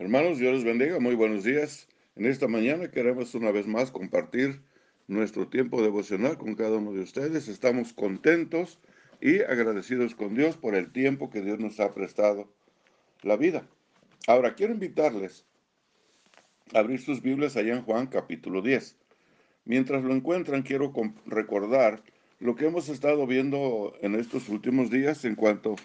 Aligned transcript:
Hermanos, 0.00 0.38
Dios 0.38 0.54
les 0.54 0.64
bendiga, 0.64 0.98
muy 0.98 1.14
buenos 1.14 1.44
días. 1.44 1.86
En 2.16 2.24
esta 2.24 2.48
mañana 2.48 2.90
queremos 2.90 3.34
una 3.34 3.50
vez 3.50 3.66
más 3.66 3.90
compartir 3.90 4.62
nuestro 5.08 5.46
tiempo 5.48 5.82
devocional 5.82 6.38
con 6.38 6.54
cada 6.54 6.78
uno 6.78 6.94
de 6.94 7.02
ustedes. 7.02 7.48
Estamos 7.48 7.92
contentos 7.92 8.80
y 9.20 9.42
agradecidos 9.42 10.14
con 10.14 10.34
Dios 10.34 10.56
por 10.56 10.74
el 10.74 10.90
tiempo 10.90 11.28
que 11.28 11.42
Dios 11.42 11.58
nos 11.58 11.80
ha 11.80 11.92
prestado 11.92 12.50
la 13.20 13.36
vida. 13.36 13.68
Ahora, 14.26 14.54
quiero 14.54 14.72
invitarles 14.72 15.44
a 16.72 16.78
abrir 16.78 17.02
sus 17.02 17.20
Biblias 17.20 17.58
allá 17.58 17.74
en 17.74 17.82
Juan 17.82 18.06
capítulo 18.06 18.62
10. 18.62 18.96
Mientras 19.66 20.02
lo 20.02 20.14
encuentran, 20.14 20.62
quiero 20.62 20.94
recordar 21.26 22.02
lo 22.38 22.56
que 22.56 22.64
hemos 22.64 22.88
estado 22.88 23.26
viendo 23.26 23.92
en 24.00 24.14
estos 24.14 24.48
últimos 24.48 24.90
días 24.90 25.26
en 25.26 25.34
cuanto 25.34 25.76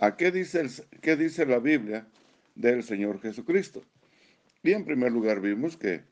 a 0.00 0.16
qué 0.16 0.30
dice, 0.30 0.64
qué 1.02 1.16
dice 1.16 1.44
la 1.44 1.58
Biblia 1.58 2.08
del 2.58 2.82
Señor 2.82 3.20
Jesucristo. 3.20 3.84
Y 4.62 4.72
en 4.72 4.84
primer 4.84 5.12
lugar 5.12 5.40
vimos 5.40 5.76
que 5.76 6.02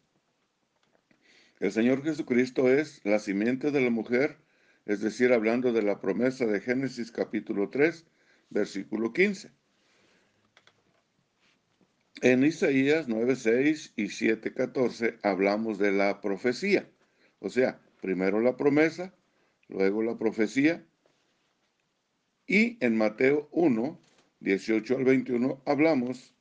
el 1.59 1.73
Señor 1.73 2.05
Jesucristo 2.05 2.71
es 2.71 3.01
la 3.05 3.19
simiente 3.19 3.73
de 3.73 3.81
la 3.81 3.91
mujer, 3.91 4.39
es 4.87 5.01
decir, 5.01 5.33
hablando 5.33 5.73
de 5.73 5.83
la 5.83 6.01
promesa 6.01 6.47
de 6.47 6.61
Génesis 6.61 7.11
capítulo 7.11 7.69
3, 7.69 8.07
versículo 8.51 9.13
15. 9.13 9.51
En 12.23 12.45
Isaías 12.45 13.09
9:6 13.09 13.93
y 13.97 14.05
7:14 14.05 15.19
hablamos 15.23 15.79
de 15.79 15.91
la 15.91 16.21
profecía, 16.21 16.89
o 17.41 17.51
sea, 17.51 17.81
primero 18.01 18.41
la 18.41 18.57
promesa, 18.57 19.13
luego 19.69 20.03
la 20.03 20.17
profecía, 20.17 20.87
y 22.47 22.79
en 22.85 22.97
Mateo 22.97 23.49
1, 23.51 24.01
18 24.39 24.97
al 24.97 25.05
21 25.05 25.61
hablamos 25.67 26.36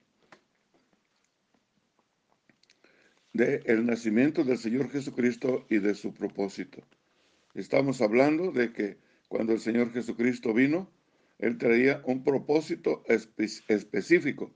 de 3.36 3.62
el 3.66 3.86
nacimiento 3.86 4.46
del 4.46 4.58
Señor 4.58 4.90
Jesucristo 4.90 5.66
y 5.70 5.80
de 5.80 5.94
su 5.94 6.14
propósito. 6.14 6.82
Estamos 7.54 8.00
hablando 8.00 8.54
de 8.54 8.72
que 8.72 8.98
cuando 9.28 9.52
el 9.52 9.60
Señor 9.60 9.92
Jesucristo 9.92 10.54
vino, 10.54 10.90
Él 11.38 11.58
traía 11.58 12.02
un 12.06 12.24
propósito 12.24 13.04
específico. 13.10 14.54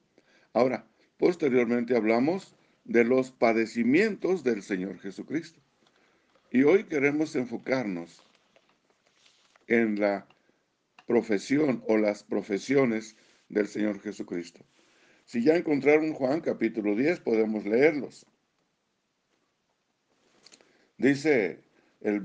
Ahora, 0.53 0.87
posteriormente 1.17 1.97
hablamos 1.97 2.55
de 2.85 3.03
los 3.03 3.31
padecimientos 3.31 4.45
del 4.45 4.63
Señor 4.63 4.97
Jesucristo. 4.99 5.59
Y 6.49 6.63
hoy 6.63 6.85
queremos 6.85 7.35
enfocarnos 7.35 8.23
en 9.67 9.99
la 9.99 10.25
profesión 11.05 11.83
o 11.89 11.97
las 11.97 12.23
profesiones 12.23 13.17
del 13.49 13.67
Señor 13.67 13.99
Jesucristo. 13.99 14.65
Si 15.25 15.43
ya 15.43 15.57
encontraron 15.57 16.13
Juan 16.13 16.39
capítulo 16.39 16.95
10, 16.95 17.19
podemos 17.19 17.65
leerlos. 17.65 18.25
Dice 20.99 21.61
el 22.01 22.21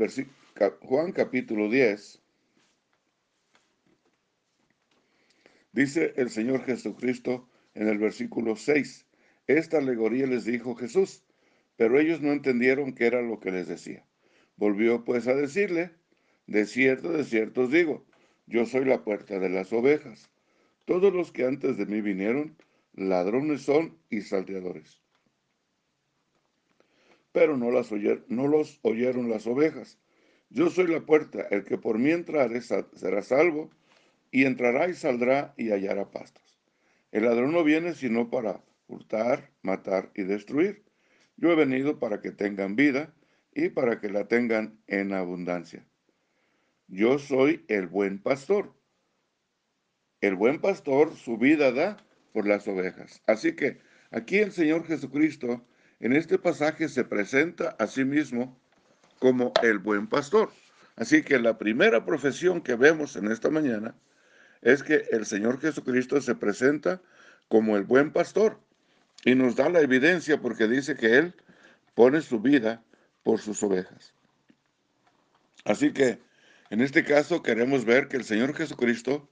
Juan 0.83 1.12
capítulo 1.12 1.70
10, 1.70 2.20
dice 5.70 6.12
el 6.16 6.28
Señor 6.28 6.64
Jesucristo 6.64 7.48
en 7.75 7.86
el 7.86 7.98
versículo 7.98 8.56
6, 8.56 9.06
esta 9.47 9.78
alegoría 9.78 10.27
les 10.27 10.44
dijo 10.44 10.75
Jesús, 10.75 11.22
pero 11.77 12.00
ellos 12.00 12.20
no 12.20 12.33
entendieron 12.33 12.97
qué 12.97 13.06
era 13.06 13.22
lo 13.22 13.39
que 13.39 13.53
les 13.53 13.69
decía. 13.69 14.05
Volvió 14.56 15.05
pues 15.05 15.28
a 15.28 15.36
decirle, 15.36 15.92
de 16.48 16.66
cierto, 16.66 17.12
de 17.12 17.22
cierto 17.22 17.62
os 17.62 17.70
digo, 17.70 18.05
yo 18.47 18.66
soy 18.66 18.86
la 18.86 19.05
puerta 19.05 19.38
de 19.38 19.50
las 19.50 19.72
ovejas. 19.72 20.33
Todos 20.84 21.14
los 21.14 21.31
que 21.31 21.47
antes 21.47 21.77
de 21.77 21.86
mí 21.86 22.00
vinieron, 22.00 22.56
ladrones 22.92 23.62
son 23.62 23.97
y 24.11 24.22
salteadores 24.22 25.03
pero 27.34 27.56
no, 27.56 27.72
las 27.72 27.91
no 28.28 28.47
los 28.47 28.78
oyeron 28.83 29.28
las 29.28 29.49
ovejas. 29.49 29.99
Yo 30.50 30.71
soy 30.71 30.87
la 30.87 31.05
puerta, 31.05 31.49
el 31.50 31.65
que 31.65 31.77
por 31.77 31.99
mí 31.99 32.12
entrare 32.12 32.61
será 32.61 33.22
salvo, 33.22 33.72
y 34.31 34.45
entrará 34.45 34.89
y 34.89 34.95
saldrá 34.95 35.53
y 35.56 35.73
hallará 35.73 36.12
pastos. 36.12 36.61
El 37.11 37.25
ladrón 37.25 37.50
no 37.50 37.65
viene 37.65 37.94
sino 37.94 38.31
para 38.31 38.62
hurtar, 38.87 39.50
matar 39.62 40.12
y 40.15 40.23
destruir. 40.23 40.84
Yo 41.37 41.50
he 41.50 41.56
venido 41.56 41.99
para 41.99 42.21
que 42.21 42.31
tengan 42.31 42.77
vida 42.77 43.12
y 43.53 43.69
para 43.69 44.00
que 44.00 44.11
la 44.11 44.28
tengan 44.28 44.78
en 44.87 45.12
abundancia. 45.12 45.84
Yo 46.87 47.19
soy 47.19 47.65
el 47.67 47.89
buen 47.89 48.23
pastor. 48.23 48.73
El 50.21 50.37
buen 50.37 50.61
pastor 50.61 51.17
su 51.17 51.37
vida 51.37 51.73
da 51.73 51.97
por 52.33 52.47
las 52.47 52.69
ovejas. 52.69 53.23
Así 53.27 53.56
que 53.56 53.81
aquí 54.12 54.39
el 54.39 54.53
Señor 54.53 54.87
Jesucristo 54.87 55.67
en 56.04 56.12
este 56.12 56.37
pasaje 56.37 56.91
se 56.91 57.03
presenta 57.03 57.76
a 57.78 57.87
sí 57.87 58.04
mismo 58.04 58.60
como 59.20 59.54
el 59.62 59.78
buen 59.78 60.06
pastor. 60.06 60.53
Así 60.97 61.22
que 61.22 61.38
la 61.38 61.56
primera 61.56 62.04
profesión 62.04 62.60
que 62.60 62.75
vemos 62.75 63.16
en 63.16 63.32
esta 63.32 63.48
mañana 63.48 63.94
es 64.60 64.82
que 64.82 65.06
el 65.12 65.25
Señor 65.25 65.62
Jesucristo 65.62 66.20
se 66.20 66.34
presenta 66.34 67.00
como 67.48 67.78
el 67.78 67.84
buen 67.84 68.12
pastor 68.12 68.60
y 69.25 69.34
nos 69.34 69.56
da 69.56 69.70
la 69.70 69.81
evidencia 69.81 70.38
porque 70.43 70.69
dice 70.69 70.94
que 70.94 71.16
Él 71.16 71.34
pone 71.94 72.20
su 72.20 72.38
vida 72.38 72.84
por 73.22 73.41
sus 73.41 73.62
ovejas. 73.62 74.12
Así 75.64 75.94
que 75.94 76.20
en 76.69 76.82
este 76.82 77.03
caso 77.03 77.43
queremos 77.43 77.87
ver 77.87 78.09
que 78.09 78.19
el 78.19 78.25
Señor 78.25 78.54
Jesucristo 78.54 79.26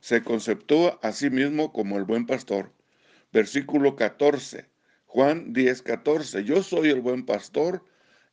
se 0.00 0.22
conceptúa 0.22 0.98
a 1.02 1.12
sí 1.12 1.30
mismo 1.30 1.72
como 1.72 1.96
el 1.96 2.04
buen 2.04 2.26
pastor. 2.26 2.70
Versículo 3.32 3.96
14. 3.96 4.73
Juan 5.14 5.52
10, 5.52 5.82
14. 5.82 6.42
Yo 6.42 6.60
soy 6.64 6.90
el 6.90 7.00
buen 7.00 7.24
pastor 7.24 7.84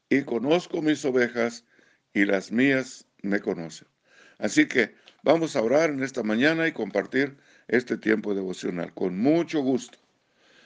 y 0.10 0.24
conozco 0.24 0.82
mis 0.82 1.06
ovejas 1.06 1.64
y 2.12 2.26
las 2.26 2.52
mías 2.52 3.06
me 3.22 3.40
conocen. 3.40 3.88
Así 4.40 4.68
que 4.68 4.96
vamos 5.22 5.56
a 5.56 5.62
orar 5.62 5.92
en 5.92 6.02
esta 6.02 6.24
mañana 6.24 6.68
y 6.68 6.72
compartir 6.72 7.38
este 7.68 8.00
tiempo 8.00 8.34
devocional 8.34 8.96
con 8.96 9.16
mucho 9.16 9.62
gusto. 9.62 10.00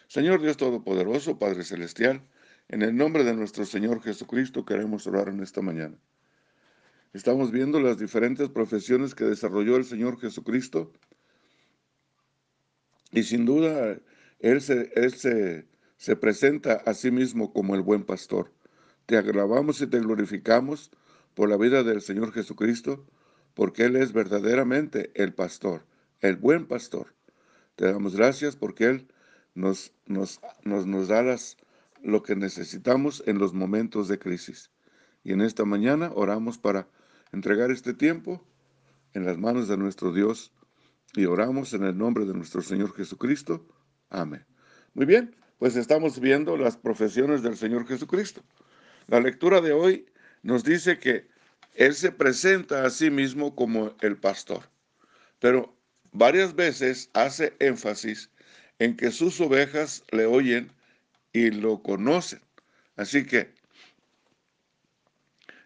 Señor 0.08 0.42
Dios 0.42 0.56
Todopoderoso, 0.56 1.38
Padre 1.38 1.66
Celestial, 1.66 2.22
en 2.70 2.82
el 2.82 2.96
nombre 2.96 3.26
de 3.26 3.34
nuestro 3.34 3.66
Señor 3.66 4.02
Jesucristo 4.02 4.64
queremos 4.64 5.06
orar 5.08 5.28
en 5.28 5.44
esta 5.44 5.62
mañana. 5.62 5.98
Estamos 7.12 7.52
viendo 7.52 7.82
las 7.82 8.00
diferentes 8.00 8.48
profesiones 8.48 9.16
que 9.16 9.26
desarrolló 9.26 9.76
el 9.76 9.84
Señor 9.84 10.18
Jesucristo 10.22 10.94
y 13.12 13.24
sin 13.24 13.46
duda 13.46 14.00
Él 14.40 14.62
se, 14.62 14.94
él 14.96 15.14
se 15.14 15.75
se 15.98 16.16
presenta 16.16 16.74
a 16.86 16.94
sí 16.94 17.12
mismo 17.12 17.54
como 17.54 17.76
el 17.76 17.82
buen 17.82 18.04
pastor. 18.04 18.52
Te 19.06 19.18
agravamos 19.18 19.82
y 19.82 19.88
te 19.88 20.00
glorificamos 20.00 20.92
por 21.34 21.50
la 21.50 21.58
vida 21.58 21.84
del 21.84 22.02
Señor 22.02 22.32
Jesucristo, 22.32 23.06
porque 23.54 23.84
Él 23.84 23.96
es 23.96 24.14
verdaderamente 24.14 25.12
el 25.16 25.34
pastor, 25.34 25.86
el 26.22 26.36
buen 26.36 26.66
pastor. 26.66 27.14
Te 27.76 27.86
damos 27.86 28.16
gracias 28.16 28.56
porque 28.56 28.86
Él 28.86 29.08
nos, 29.54 29.94
nos, 30.06 30.40
nos, 30.64 30.86
nos 30.86 31.08
da 31.08 31.24
las, 31.24 31.58
lo 32.04 32.24
que 32.24 32.36
necesitamos 32.36 33.24
en 33.26 33.38
los 33.38 33.54
momentos 33.54 34.08
de 34.08 34.20
crisis. 34.20 34.72
Y 35.24 35.34
en 35.34 35.42
esta 35.42 35.66
mañana 35.66 36.12
oramos 36.14 36.58
para 36.58 36.88
entregar 37.32 37.72
este 37.72 37.94
tiempo 37.94 38.46
en 39.14 39.26
las 39.26 39.38
manos 39.38 39.68
de 39.68 39.78
nuestro 39.78 40.12
Dios 40.12 40.54
y 41.16 41.26
oramos 41.26 41.74
en 41.74 41.84
el 41.84 41.98
nombre 41.98 42.26
de 42.26 42.34
nuestro 42.34 42.62
Señor 42.62 42.94
Jesucristo. 42.94 43.66
Amén. 44.10 44.46
Muy 44.94 45.06
bien, 45.06 45.36
pues 45.60 45.76
estamos 45.76 46.20
viendo 46.20 46.58
las 46.58 46.78
profesiones 46.78 47.42
del 47.42 47.58
Señor 47.58 47.88
Jesucristo. 47.88 48.44
La 49.08 49.20
lectura 49.20 49.62
de 49.62 49.72
hoy 49.72 50.06
nos 50.44 50.64
dice 50.64 51.00
que 51.00 51.28
Él 51.74 51.94
se 51.96 52.12
presenta 52.12 52.86
a 52.86 52.90
sí 52.90 53.10
mismo 53.10 53.56
como 53.56 53.96
el 54.02 54.18
pastor, 54.18 54.70
pero 55.40 55.76
varias 56.12 56.56
veces 56.56 57.10
hace 57.14 57.54
énfasis 57.60 58.30
en 58.80 58.98
que 58.98 59.12
sus 59.12 59.40
ovejas 59.40 60.04
le 60.12 60.26
oyen 60.26 60.72
y 61.32 61.52
lo 61.52 61.82
conocen. 61.82 62.42
Así 62.96 63.26
que, 63.26 63.54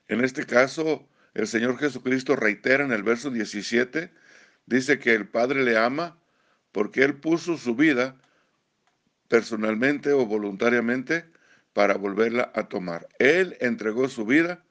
en 0.07 0.23
este 0.23 0.45
caso, 0.45 1.07
el 1.33 1.47
Señor 1.47 1.77
Jesucristo 1.77 2.35
reitera 2.35 2.83
en 2.83 2.91
el 2.91 3.03
verso 3.03 3.29
17, 3.29 4.11
dice 4.65 4.99
que 4.99 5.13
el 5.13 5.27
Padre 5.27 5.63
le 5.63 5.77
ama 5.77 6.17
porque 6.71 7.03
Él 7.03 7.15
puso 7.15 7.57
su 7.57 7.75
vida 7.75 8.15
personalmente 9.29 10.11
o 10.11 10.25
voluntariamente 10.25 11.25
para 11.73 11.95
volverla 11.95 12.51
a 12.55 12.67
tomar. 12.67 13.07
Él 13.19 13.55
entregó 13.61 14.09
su 14.09 14.25
vida 14.25 14.65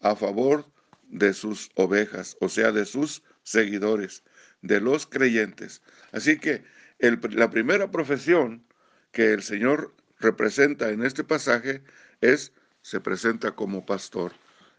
a 0.00 0.14
favor 0.14 0.70
de 1.08 1.32
sus 1.32 1.70
ovejas, 1.74 2.36
o 2.40 2.48
sea, 2.48 2.70
de 2.72 2.84
sus 2.84 3.22
seguidores, 3.42 4.22
de 4.62 4.80
los 4.80 5.06
creyentes. 5.06 5.82
Así 6.12 6.38
que 6.38 6.62
la 7.00 7.50
primera 7.50 7.90
profesión 7.90 8.64
que 9.12 9.32
el 9.32 9.42
Señor 9.42 9.94
representa 10.20 10.90
en 10.90 11.02
este 11.02 11.24
pasaje 11.24 11.82
es, 12.20 12.52
se 12.82 13.00
presenta 13.00 13.52
como 13.52 13.84
pastor. 13.84 14.32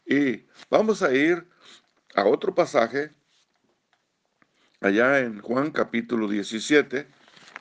Y 0.06 0.46
vamos 0.70 1.02
a 1.02 1.14
ir 1.14 1.46
a 2.16 2.24
otro 2.26 2.54
pasaje, 2.54 3.12
allá 4.80 5.20
en 5.20 5.40
Juan 5.42 5.72
capítulo 5.72 6.28
17, 6.28 7.08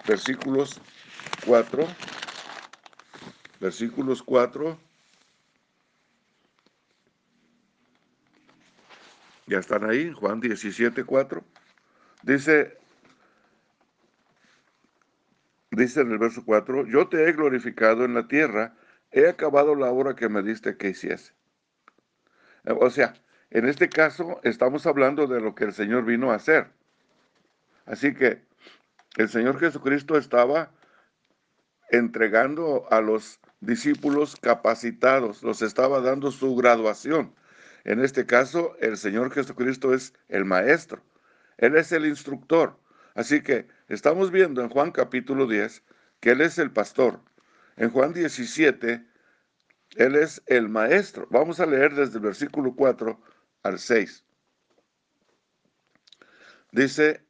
versículos 0.07 0.81
4, 1.47 1.87
versículos 3.61 4.23
4. 4.23 4.79
Ya 9.47 9.59
están 9.59 9.89
ahí, 9.89 10.13
Juan 10.13 10.41
17, 10.41 11.05
4. 11.05 11.45
Dice, 12.23 12.77
dice 15.71 16.01
en 16.01 16.11
el 16.11 16.19
verso 16.19 16.45
4, 16.45 16.87
yo 16.87 17.09
te 17.09 17.29
he 17.29 17.33
glorificado 17.33 18.05
en 18.05 18.15
la 18.15 18.27
tierra, 18.27 18.75
he 19.13 19.29
acabado 19.29 19.77
la 19.77 19.91
obra 19.91 20.17
que 20.17 20.29
me 20.29 20.43
diste 20.43 20.77
que 20.77 20.89
hiciese. 20.89 21.33
O 22.81 22.91
sea, 22.91 23.15
en 23.51 23.69
este 23.69 23.89
caso 23.89 24.41
estamos 24.43 24.87
hablando 24.87 25.29
de 25.29 25.41
lo 25.41 25.55
que 25.55 25.65
el 25.65 25.73
Señor 25.73 26.05
vino 26.05 26.33
a 26.33 26.37
hacer. 26.37 26.69
Así 27.85 28.13
que 28.15 28.43
el 29.17 29.29
Señor 29.29 29.61
Jesucristo 29.61 30.19
estaba 30.19 30.73
entregando 31.91 32.87
a 32.91 33.01
los 33.01 33.41
discípulos 33.61 34.37
capacitados, 34.37 35.43
los 35.43 35.63
estaba 35.63 36.01
dando 36.01 36.31
su 36.31 36.55
graduación. 36.57 37.35
En 37.85 38.01
este 38.01 38.27
caso, 38.27 38.77
el 38.81 38.97
Señor 38.97 39.33
Jesucristo 39.33 39.95
es 39.95 40.13
el 40.29 40.45
maestro, 40.45 41.03
Él 41.59 41.77
es 41.77 41.93
el 41.93 42.07
instructor. 42.07 42.79
Así 43.15 43.43
que 43.43 43.67
estamos 43.89 44.31
viendo 44.31 44.61
en 44.61 44.69
Juan 44.69 44.91
capítulo 44.91 45.47
10 45.47 45.83
que 46.21 46.31
Él 46.31 46.41
es 46.41 46.59
el 46.59 46.71
pastor. 46.71 47.21
En 47.77 47.91
Juan 47.91 48.13
17, 48.13 49.07
Él 49.97 50.17
es 50.17 50.43
el 50.47 50.69
maestro. 50.69 51.27
Vamos 51.31 51.61
a 51.61 51.67
leer 51.67 51.95
desde 51.95 52.17
el 52.17 52.25
versículo 52.25 52.75
4 52.75 53.21
al 53.63 53.79
6. 53.79 54.25
Dice, 56.73 57.25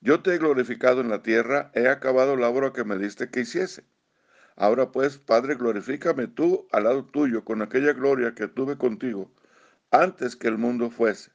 yo 0.00 0.22
te 0.22 0.34
he 0.34 0.38
glorificado 0.38 1.00
en 1.00 1.08
la 1.08 1.22
tierra, 1.22 1.70
he 1.74 1.88
acabado 1.88 2.36
la 2.36 2.48
obra 2.48 2.72
que 2.72 2.84
me 2.84 2.98
diste 2.98 3.30
que 3.30 3.40
hiciese. 3.40 3.84
Ahora 4.56 4.92
pues, 4.92 5.18
Padre, 5.18 5.54
glorifícame 5.54 6.28
tú 6.28 6.66
al 6.72 6.84
lado 6.84 7.04
tuyo 7.04 7.44
con 7.44 7.62
aquella 7.62 7.92
gloria 7.92 8.34
que 8.34 8.48
tuve 8.48 8.76
contigo 8.76 9.30
antes 9.90 10.36
que 10.36 10.48
el 10.48 10.58
mundo 10.58 10.90
fuese. 10.90 11.30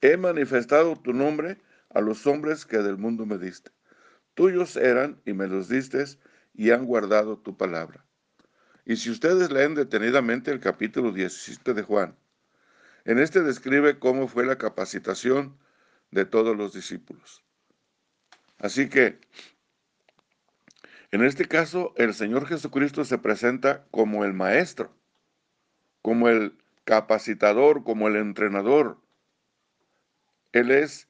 He 0.00 0.16
manifestado 0.16 0.96
tu 0.96 1.12
nombre 1.12 1.58
a 1.90 2.00
los 2.00 2.26
hombres 2.26 2.66
que 2.66 2.78
del 2.78 2.98
mundo 2.98 3.26
me 3.26 3.38
diste. 3.38 3.70
Tuyos 4.34 4.76
eran 4.76 5.20
y 5.24 5.32
me 5.32 5.46
los 5.46 5.68
diste 5.68 6.04
y 6.54 6.70
han 6.70 6.84
guardado 6.84 7.38
tu 7.38 7.56
palabra. 7.56 8.04
Y 8.84 8.96
si 8.96 9.10
ustedes 9.10 9.50
leen 9.50 9.74
detenidamente 9.74 10.50
el 10.50 10.60
capítulo 10.60 11.12
17 11.12 11.74
de 11.74 11.82
Juan, 11.82 12.16
en 13.04 13.18
este 13.18 13.42
describe 13.42 13.98
cómo 13.98 14.28
fue 14.28 14.44
la 14.44 14.58
capacitación 14.58 15.56
de 16.10 16.24
todos 16.24 16.56
los 16.56 16.72
discípulos. 16.72 17.45
Así 18.58 18.88
que, 18.88 19.18
en 21.10 21.24
este 21.24 21.46
caso, 21.46 21.92
el 21.96 22.14
Señor 22.14 22.46
Jesucristo 22.46 23.04
se 23.04 23.18
presenta 23.18 23.86
como 23.90 24.24
el 24.24 24.32
maestro, 24.32 24.94
como 26.02 26.28
el 26.28 26.56
capacitador, 26.84 27.84
como 27.84 28.08
el 28.08 28.16
entrenador. 28.16 28.98
Él 30.52 30.70
es 30.70 31.08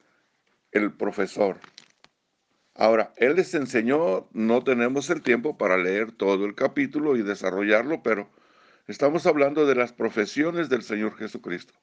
el 0.71 0.93
profesor. 0.93 1.57
Ahora, 2.75 3.13
Él 3.17 3.35
les 3.35 3.53
enseñó, 3.55 4.27
no 4.33 4.63
tenemos 4.63 5.09
el 5.09 5.23
tiempo 5.23 5.57
para 5.57 5.77
leer 5.77 6.11
todo 6.11 6.45
el 6.45 6.53
capítulo 6.53 7.15
y 7.15 7.23
desarrollarlo, 7.23 8.03
pero 8.03 8.29
estamos 8.87 9.25
hablando 9.25 9.65
de 9.65 9.73
las 9.75 9.93
profesiones 9.93 10.69
del 10.69 10.83
Señor 10.83 11.17
Jesucristo. 11.17 11.73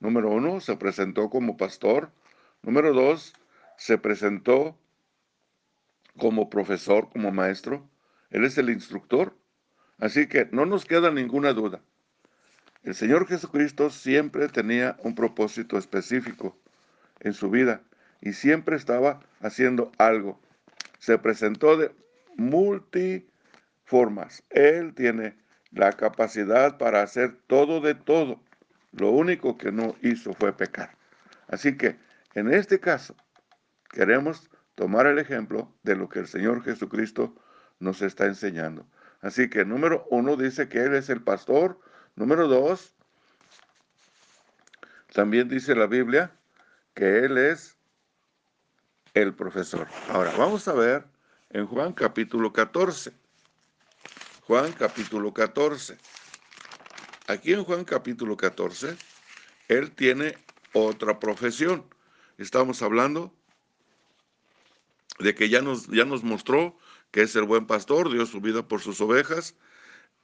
Número 0.00 0.30
uno, 0.30 0.60
se 0.60 0.76
presentó 0.76 1.30
como 1.30 1.56
pastor. 1.56 2.10
Número 2.62 2.92
dos, 2.92 3.32
se 3.78 3.96
presentó 3.96 4.78
como 6.18 6.50
profesor, 6.50 7.10
como 7.10 7.30
maestro. 7.30 7.88
Él 8.30 8.44
es 8.44 8.58
el 8.58 8.70
instructor. 8.70 9.36
Así 9.98 10.26
que 10.26 10.48
no 10.50 10.66
nos 10.66 10.84
queda 10.84 11.10
ninguna 11.10 11.52
duda. 11.52 11.80
El 12.82 12.94
Señor 12.94 13.26
Jesucristo 13.26 13.90
siempre 13.90 14.48
tenía 14.48 14.96
un 15.00 15.14
propósito 15.14 15.78
específico 15.78 16.58
en 17.20 17.32
su 17.32 17.50
vida 17.50 17.82
y 18.20 18.32
siempre 18.32 18.76
estaba 18.76 19.20
haciendo 19.40 19.92
algo. 19.98 20.40
Se 20.98 21.18
presentó 21.18 21.76
de 21.76 21.94
multiformas. 22.36 24.42
Él 24.50 24.94
tiene 24.94 25.36
la 25.70 25.92
capacidad 25.92 26.76
para 26.76 27.02
hacer 27.02 27.36
todo 27.46 27.80
de 27.80 27.94
todo. 27.94 28.40
Lo 28.92 29.10
único 29.10 29.56
que 29.56 29.72
no 29.72 29.96
hizo 30.02 30.34
fue 30.34 30.56
pecar. 30.56 30.96
Así 31.48 31.76
que 31.76 31.96
en 32.34 32.52
este 32.52 32.80
caso 32.80 33.14
queremos 33.90 34.50
tomar 34.74 35.06
el 35.06 35.18
ejemplo 35.18 35.72
de 35.82 35.96
lo 35.96 36.08
que 36.08 36.20
el 36.20 36.26
Señor 36.26 36.62
Jesucristo 36.62 37.34
nos 37.78 38.02
está 38.02 38.26
enseñando. 38.26 38.86
Así 39.20 39.48
que 39.48 39.64
número 39.64 40.06
uno 40.10 40.36
dice 40.36 40.68
que 40.68 40.80
Él 40.80 40.94
es 40.94 41.08
el 41.08 41.22
pastor. 41.22 41.80
Número 42.16 42.46
dos, 42.46 42.94
también 45.12 45.48
dice 45.48 45.74
la 45.74 45.86
Biblia 45.86 46.32
que 46.94 47.20
Él 47.24 47.38
es 47.38 47.76
el 49.14 49.34
profesor. 49.34 49.86
Ahora, 50.10 50.32
vamos 50.36 50.66
a 50.68 50.72
ver 50.72 51.04
en 51.50 51.66
Juan 51.66 51.92
capítulo 51.92 52.52
14. 52.52 53.12
Juan 54.42 54.72
capítulo 54.72 55.32
14. 55.32 55.96
Aquí 57.28 57.52
en 57.54 57.64
Juan 57.64 57.84
capítulo 57.84 58.36
14, 58.36 58.96
Él 59.68 59.92
tiene 59.92 60.36
otra 60.74 61.18
profesión. 61.18 61.86
Estamos 62.36 62.82
hablando 62.82 63.32
de 65.18 65.34
que 65.34 65.48
ya 65.48 65.62
nos, 65.62 65.86
ya 65.88 66.04
nos 66.04 66.22
mostró 66.22 66.76
que 67.10 67.22
es 67.22 67.36
el 67.36 67.44
buen 67.44 67.66
pastor, 67.66 68.10
dio 68.10 68.26
su 68.26 68.40
vida 68.40 68.66
por 68.66 68.80
sus 68.80 69.00
ovejas. 69.00 69.56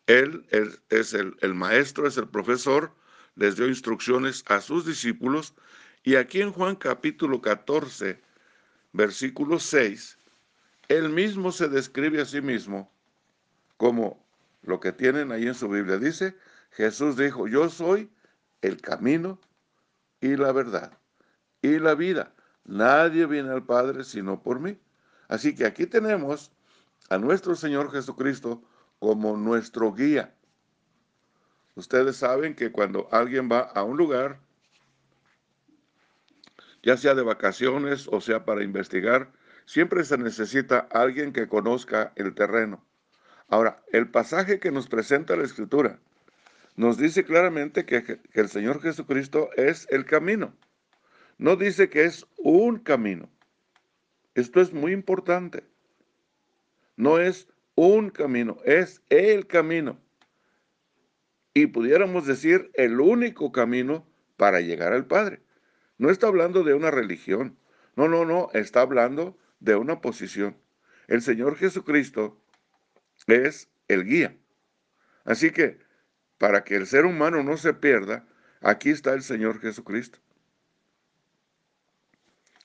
Él, 0.06 0.46
es 0.88 1.14
el, 1.14 1.37
el 1.40 1.54
maestro, 1.54 2.06
es 2.06 2.16
el 2.16 2.28
profesor, 2.28 2.92
les 3.37 3.56
dio 3.56 3.69
instrucciones 3.69 4.42
a 4.48 4.60
sus 4.60 4.84
discípulos. 4.84 5.54
Y 6.02 6.16
aquí 6.16 6.40
en 6.40 6.52
Juan 6.52 6.75
capítulo 6.76 7.40
14, 7.40 8.20
versículo 8.92 9.60
6, 9.60 10.19
él 10.88 11.10
mismo 11.10 11.52
se 11.52 11.69
describe 11.69 12.20
a 12.20 12.25
sí 12.25 12.40
mismo 12.40 12.93
como 13.76 14.26
lo 14.62 14.81
que 14.81 14.93
tienen 14.93 15.31
ahí 15.31 15.46
en 15.46 15.54
su 15.54 15.69
Biblia. 15.69 15.98
Dice, 15.98 16.36
Jesús 16.72 17.16
dijo, 17.16 17.46
yo 17.46 17.69
soy 17.69 18.10
el 18.62 18.81
camino 18.81 19.40
y 20.20 20.36
la 20.36 20.50
verdad 20.52 20.98
y 21.62 21.78
la 21.78 21.94
vida. 21.94 22.34
Nadie 22.64 23.26
viene 23.26 23.50
al 23.50 23.64
Padre 23.64 24.05
sino 24.05 24.43
por 24.43 24.60
mí. 24.60 24.79
Así 25.29 25.55
que 25.55 25.64
aquí 25.64 25.86
tenemos 25.86 26.52
a 27.08 27.19
nuestro 27.19 27.55
Señor 27.55 27.90
Jesucristo 27.93 28.62
como 28.98 29.36
nuestro 29.36 29.93
guía. 29.93 30.34
Ustedes 31.74 32.17
saben 32.17 32.55
que 32.55 32.72
cuando 32.72 33.08
alguien 33.10 33.48
va 33.50 33.60
a 33.60 33.82
un 33.82 33.96
lugar, 33.96 34.40
ya 36.82 36.96
sea 36.96 37.14
de 37.14 37.22
vacaciones 37.22 38.08
o 38.08 38.20
sea 38.20 38.44
para 38.44 38.62
investigar, 38.62 39.31
siempre 39.67 40.05
se 40.05 40.19
necesita 40.19 40.88
alguien 40.90 41.32
que 41.32 41.48
conozca 41.48 42.12
el 42.17 42.34
terreno. 42.34 42.84
Ahora, 43.48 43.82
el 43.93 44.08
pasaje 44.08 44.60
que 44.60 44.70
nos 44.70 44.88
presenta 44.88 45.36
la 45.36 45.44
Escritura 45.44 45.98
nos 46.76 46.96
dice 46.96 47.24
claramente 47.24 47.84
que, 47.84 48.20
el 48.32 48.48
Señor 48.48 48.81
Jesucristo 48.81 49.50
es 49.56 49.86
el 49.90 50.05
camino. 50.05 50.55
No 51.41 51.56
dice 51.56 51.89
que 51.89 52.05
es 52.05 52.27
un 52.37 52.81
camino. 52.81 53.31
Esto 54.35 54.61
es 54.61 54.75
muy 54.75 54.93
importante. 54.93 55.65
No 56.97 57.19
es 57.19 57.49
un 57.77 58.11
camino, 58.11 58.59
es 58.67 59.01
el 59.09 59.47
camino. 59.47 59.99
Y 61.55 61.69
pudiéramos 61.69 62.27
decir 62.27 62.70
el 62.75 63.01
único 63.01 63.53
camino 63.53 64.06
para 64.37 64.61
llegar 64.61 64.93
al 64.93 65.06
Padre. 65.06 65.41
No 65.97 66.11
está 66.11 66.27
hablando 66.27 66.63
de 66.63 66.75
una 66.75 66.91
religión. 66.91 67.56
No, 67.97 68.06
no, 68.06 68.27
no, 68.27 68.51
está 68.53 68.82
hablando 68.82 69.39
de 69.61 69.77
una 69.77 70.03
posición. 70.03 70.59
El 71.09 71.23
Señor 71.23 71.56
Jesucristo 71.56 72.39
es 73.29 73.70
el 73.89 74.05
guía. 74.05 74.37
Así 75.25 75.53
que, 75.53 75.79
para 76.37 76.65
que 76.65 76.77
el 76.77 76.87
ser 76.87 77.06
humano 77.06 77.43
no 77.43 77.56
se 77.56 77.73
pierda, 77.73 78.29
aquí 78.61 78.91
está 78.91 79.15
el 79.15 79.23
Señor 79.23 79.59
Jesucristo. 79.59 80.19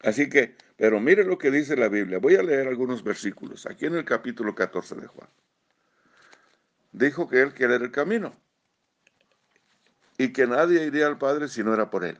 Así 0.05 0.29
que, 0.29 0.55
pero 0.77 0.99
mire 0.99 1.23
lo 1.23 1.37
que 1.37 1.49
dice 1.49 1.75
la 1.75 1.89
Biblia. 1.89 2.19
Voy 2.19 2.35
a 2.35 2.43
leer 2.43 2.67
algunos 2.67 3.03
versículos, 3.03 3.65
aquí 3.65 3.87
en 3.87 3.95
el 3.95 4.05
capítulo 4.05 4.53
14 4.53 4.95
de 4.95 5.07
Juan. 5.07 5.27
Dijo 6.91 7.27
que 7.27 7.41
él 7.41 7.53
quiere 7.53 7.75
el 7.75 7.91
camino 7.91 8.35
y 10.17 10.31
que 10.31 10.45
nadie 10.45 10.85
iría 10.85 11.07
al 11.07 11.17
Padre 11.17 11.47
si 11.47 11.63
no 11.63 11.73
era 11.73 11.89
por 11.89 12.05
él. 12.05 12.19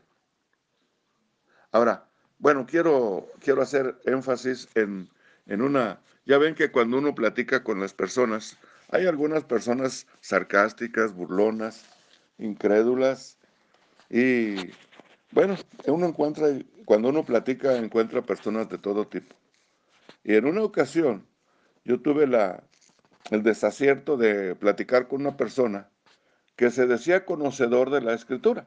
Ahora, 1.71 2.09
bueno, 2.39 2.65
quiero, 2.65 3.29
quiero 3.39 3.61
hacer 3.61 3.95
énfasis 4.05 4.67
en, 4.73 5.07
en 5.45 5.61
una... 5.61 6.01
Ya 6.25 6.39
ven 6.39 6.55
que 6.55 6.71
cuando 6.71 6.97
uno 6.97 7.13
platica 7.13 7.63
con 7.63 7.79
las 7.79 7.93
personas, 7.93 8.57
hay 8.89 9.05
algunas 9.05 9.43
personas 9.43 10.07
sarcásticas, 10.21 11.13
burlonas, 11.13 11.85
incrédulas, 12.39 13.37
y 14.09 14.71
bueno, 15.31 15.55
uno 15.87 16.05
encuentra 16.07 16.47
cuando 16.85 17.09
uno 17.09 17.25
platica 17.25 17.75
encuentra 17.77 18.21
personas 18.21 18.69
de 18.69 18.77
todo 18.77 19.07
tipo. 19.07 19.35
Y 20.23 20.35
en 20.35 20.45
una 20.45 20.63
ocasión 20.63 21.27
yo 21.83 22.01
tuve 22.01 22.27
el 23.31 23.43
desacierto 23.43 24.17
de 24.17 24.55
platicar 24.55 25.07
con 25.07 25.21
una 25.21 25.37
persona 25.37 25.89
que 26.55 26.71
se 26.71 26.87
decía 26.87 27.25
conocedor 27.25 27.89
de 27.89 28.01
la 28.01 28.13
escritura. 28.13 28.65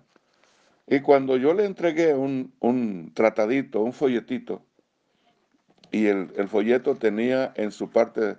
Y 0.86 1.00
cuando 1.00 1.36
yo 1.36 1.52
le 1.52 1.64
entregué 1.64 2.14
un, 2.14 3.12
tratadito, 3.14 3.80
un 3.80 3.92
folletito, 3.92 4.64
y 5.90 6.06
el, 6.06 6.48
folleto 6.48 6.96
tenía 6.96 7.52
en 7.56 7.72
su 7.72 7.90
parte, 7.90 8.36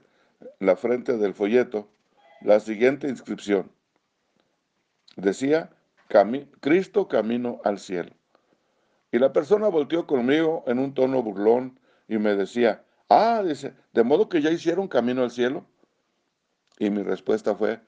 la 0.59 0.75
frente 0.75 1.17
del 1.17 1.33
folleto, 1.33 1.89
la 2.41 2.59
siguiente 2.59 3.07
inscripción. 3.07 3.71
Decía, 5.15 5.71
Cristo 6.59 7.07
camino 7.07 7.61
al 7.63 7.79
cielo. 7.79 8.11
Y 9.11 9.19
la 9.19 9.31
persona 9.31 9.67
volteó 9.67 10.07
conmigo 10.07 10.63
en 10.67 10.79
un 10.79 10.93
tono 10.93 11.21
burlón 11.21 11.79
y 12.07 12.17
me 12.17 12.35
decía, 12.35 12.83
ah, 13.09 13.43
dice, 13.45 13.73
¿de 13.93 14.03
modo 14.03 14.27
que 14.27 14.41
ya 14.41 14.51
hicieron 14.51 14.87
camino 14.87 15.23
al 15.23 15.31
cielo? 15.31 15.65
Y 16.79 16.89
mi 16.89 17.03
respuesta 17.03 17.55
fue, 17.55 17.79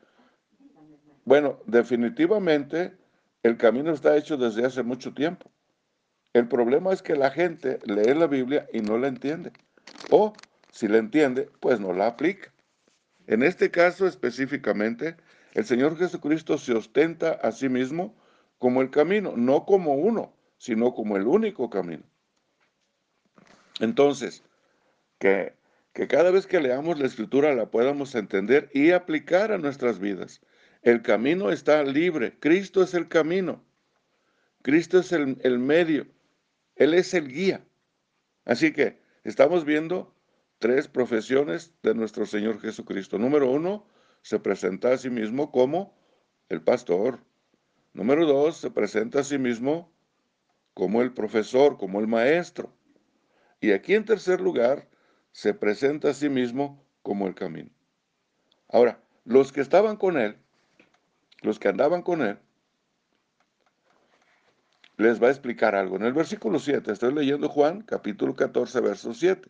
bueno, 1.26 1.60
definitivamente 1.66 2.96
el 3.44 3.58
camino 3.58 3.92
está 3.92 4.16
hecho 4.18 4.38
desde 4.38 4.66
hace 4.66 4.84
mucho 4.84 5.14
tiempo. 5.14 5.50
El 6.34 6.48
problema 6.48 6.94
es 6.94 7.02
que 7.02 7.16
la 7.16 7.32
gente 7.32 7.80
lee 7.86 8.14
la 8.14 8.28
Biblia 8.28 8.68
y 8.72 8.82
no 8.82 8.98
la 8.98 9.08
entiende. 9.08 9.52
O 10.12 10.34
si 10.72 10.88
la 10.88 10.98
entiende, 10.98 11.50
pues 11.60 11.80
no 11.80 11.94
la 11.94 12.08
aplica. 12.08 12.54
En 13.28 13.44
este 13.44 13.70
caso 13.72 14.08
específicamente, 14.08 15.18
el 15.54 15.66
Señor 15.66 15.98
Jesucristo 15.98 16.58
se 16.58 16.74
ostenta 16.74 17.32
a 17.32 17.52
sí 17.52 17.70
mismo 17.70 18.16
como 18.58 18.82
el 18.82 18.90
camino, 18.90 19.34
no 19.36 19.66
como 19.66 19.96
uno, 19.96 20.34
sino 20.58 20.94
como 20.94 21.18
el 21.18 21.28
único 21.28 21.70
camino. 21.70 22.04
Entonces, 23.80 24.44
que, 25.18 25.56
cada 26.08 26.32
vez 26.32 26.48
que 26.48 26.62
leamos 26.62 27.00
la 27.00 27.08
escritura 27.08 27.54
la 27.54 27.72
podamos 27.72 28.16
entender 28.16 28.70
y 28.74 28.92
aplicar 28.92 29.52
a 29.52 29.58
nuestras 29.58 30.00
vidas. 30.00 30.42
El 30.84 31.02
camino 31.02 31.52
está 31.52 31.84
libre, 31.84 32.38
Cristo 32.40 32.84
es 32.84 32.94
el 32.94 33.08
camino, 33.08 33.64
Cristo 34.62 35.00
es 35.00 35.12
el, 35.12 35.38
el 35.42 35.60
medio, 35.60 36.08
Él 36.76 36.94
es 36.94 37.14
el 37.14 37.28
guía. 37.28 37.66
Así 38.46 38.72
que 38.74 39.00
estamos 39.24 39.66
viendo 39.66 40.16
tres 40.60 40.88
profesiones 40.88 41.74
de 41.82 41.96
nuestro 41.96 42.26
Señor 42.26 42.60
Jesucristo. 42.62 43.18
Número 43.18 43.50
uno, 43.50 43.88
se 44.22 44.40
presenta 44.40 44.94
a 44.94 44.98
sí 44.98 45.10
mismo 45.10 45.52
como 45.52 45.94
el 46.50 46.62
pastor. 46.62 47.20
Número 47.94 48.26
dos, 48.26 48.58
se 48.58 48.72
presenta 48.72 49.20
a 49.20 49.24
sí 49.24 49.38
mismo 49.38 49.92
como 50.74 51.02
el 51.02 51.14
profesor, 51.14 51.78
como 51.78 52.00
el 52.00 52.08
maestro. 52.08 52.74
Y 53.60 53.72
aquí 53.72 53.94
en 53.94 54.06
tercer 54.06 54.42
lugar, 54.42 54.88
se 55.32 55.54
presenta 55.54 56.10
a 56.10 56.14
sí 56.14 56.30
mismo 56.30 56.84
como 57.04 57.28
el 57.28 57.36
camino. 57.36 57.70
Ahora, 58.70 59.02
los 59.26 59.52
que 59.52 59.62
estaban 59.62 59.98
con 59.98 60.18
él, 60.18 60.38
los 61.42 61.60
que 61.60 61.68
andaban 61.68 62.02
con 62.02 62.22
él, 62.22 62.40
les 64.98 65.22
va 65.22 65.28
a 65.28 65.32
explicar 65.32 65.76
algo. 65.76 65.96
En 65.96 66.04
el 66.04 66.14
versículo 66.14 66.60
7, 66.60 66.92
estoy 66.92 67.14
leyendo 67.14 67.50
Juan, 67.50 67.82
capítulo 67.82 68.36
14, 68.36 68.80
verso 68.82 69.14
7. 69.14 69.50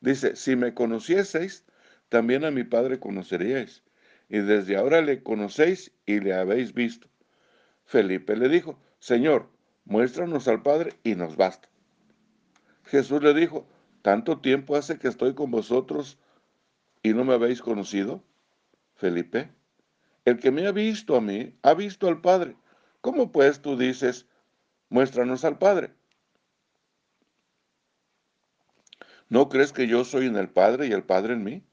Dice, 0.00 0.36
si 0.36 0.56
me 0.56 0.74
conocieseis, 0.74 1.64
también 2.08 2.44
a 2.44 2.50
mi 2.50 2.64
Padre 2.64 2.98
conoceríais. 2.98 3.82
Y 4.28 4.38
desde 4.38 4.76
ahora 4.76 5.00
le 5.00 5.22
conocéis 5.22 5.92
y 6.06 6.20
le 6.20 6.34
habéis 6.34 6.74
visto. 6.74 7.08
Felipe 7.84 8.36
le 8.36 8.48
dijo, 8.48 8.78
Señor, 8.98 9.48
muéstranos 9.84 10.48
al 10.48 10.62
Padre 10.62 10.94
y 11.02 11.14
nos 11.14 11.36
basta. 11.36 11.68
Jesús 12.84 13.22
le 13.22 13.34
dijo, 13.34 13.66
¿tanto 14.02 14.40
tiempo 14.40 14.76
hace 14.76 14.98
que 14.98 15.08
estoy 15.08 15.34
con 15.34 15.50
vosotros 15.50 16.18
y 17.02 17.14
no 17.14 17.24
me 17.24 17.34
habéis 17.34 17.62
conocido? 17.62 18.22
Felipe, 18.94 19.50
el 20.24 20.38
que 20.38 20.50
me 20.50 20.66
ha 20.66 20.72
visto 20.72 21.16
a 21.16 21.20
mí, 21.20 21.54
ha 21.62 21.74
visto 21.74 22.08
al 22.08 22.20
Padre. 22.20 22.56
¿Cómo 23.00 23.32
pues 23.32 23.62
tú 23.62 23.76
dices, 23.76 24.26
muéstranos 24.90 25.44
al 25.44 25.58
Padre? 25.58 25.92
¿No 29.28 29.48
crees 29.48 29.72
que 29.72 29.86
yo 29.86 30.04
soy 30.04 30.26
en 30.26 30.36
el 30.36 30.48
Padre 30.48 30.86
y 30.86 30.92
el 30.92 31.04
Padre 31.04 31.34
en 31.34 31.44
mí? 31.44 31.64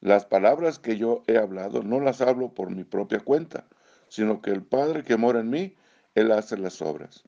Las 0.00 0.24
palabras 0.24 0.78
que 0.78 0.96
yo 0.96 1.22
he 1.26 1.36
hablado 1.36 1.82
no 1.82 2.00
las 2.00 2.20
hablo 2.20 2.54
por 2.54 2.70
mi 2.70 2.84
propia 2.84 3.20
cuenta, 3.20 3.66
sino 4.08 4.40
que 4.40 4.50
el 4.50 4.62
Padre 4.62 5.04
que 5.04 5.16
mora 5.16 5.40
en 5.40 5.50
mí, 5.50 5.76
Él 6.14 6.32
hace 6.32 6.56
las 6.56 6.80
obras. 6.80 7.24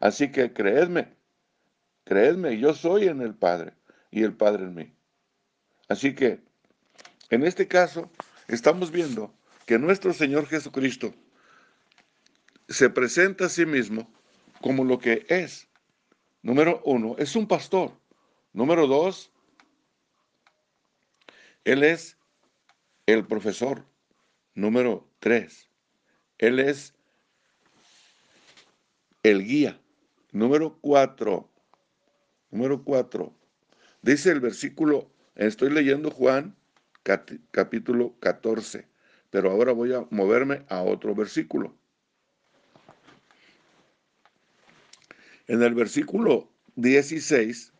Así 0.00 0.32
que 0.32 0.52
creedme, 0.52 1.14
creedme, 2.04 2.58
yo 2.58 2.74
soy 2.74 3.08
en 3.08 3.20
el 3.20 3.34
Padre 3.34 3.74
y 4.10 4.22
el 4.22 4.34
Padre 4.34 4.64
en 4.64 4.74
mí. 4.74 4.92
Así 5.88 6.14
que, 6.14 6.40
en 7.30 7.44
este 7.44 7.68
caso, 7.68 8.10
estamos 8.48 8.90
viendo 8.90 9.34
que 9.66 9.78
nuestro 9.78 10.12
Señor 10.12 10.46
Jesucristo 10.46 11.14
se 12.68 12.88
presenta 12.90 13.46
a 13.46 13.50
sí 13.50 13.66
mismo 13.66 14.10
como 14.60 14.84
lo 14.84 14.98
que 14.98 15.26
es. 15.28 15.68
Número 16.42 16.80
uno, 16.84 17.16
es 17.18 17.36
un 17.36 17.46
pastor. 17.46 17.92
Número 18.52 18.86
dos, 18.86 19.30
Él 21.64 21.82
es 21.82 22.18
el 23.06 23.26
profesor. 23.26 23.84
Número 24.54 25.08
tres, 25.18 25.68
Él 26.38 26.60
es 26.60 26.94
el 29.22 29.44
guía. 29.44 29.80
Número 30.30 30.78
cuatro, 30.80 31.48
número 32.50 32.82
cuatro, 32.82 33.32
dice 34.02 34.32
el 34.32 34.40
versículo, 34.40 35.10
estoy 35.36 35.70
leyendo 35.70 36.10
Juan 36.10 36.56
capítulo 37.52 38.16
14, 38.18 38.88
pero 39.30 39.50
ahora 39.50 39.72
voy 39.72 39.92
a 39.92 40.06
moverme 40.10 40.64
a 40.68 40.82
otro 40.82 41.14
versículo. 41.14 41.76
En 45.46 45.62
el 45.62 45.74
versículo 45.74 46.50
16, 46.76 47.72